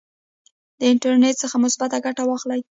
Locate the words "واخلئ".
2.25-2.61